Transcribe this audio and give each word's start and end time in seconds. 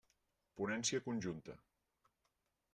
Ponència 0.61 1.01
conjunta. 1.09 1.59